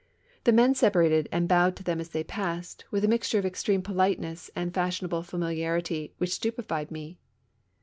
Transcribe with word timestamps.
The 0.45 0.51
men 0.51 0.73
separated 0.73 1.29
and 1.31 1.47
bowed 1.47 1.75
to 1.75 1.83
them 1.83 1.99
as 1.99 2.09
they 2.09 2.23
passed, 2.23 2.85
with 2.89 3.05
a 3.05 3.07
mixture 3.07 3.37
of 3.37 3.45
extreme 3.45 3.83
politeness 3.83 4.49
and 4.55 4.73
fashionable 4.73 5.21
familiarity 5.21 6.11
which 6.17 6.33
stupefied 6.33 6.89
me. 6.89 7.19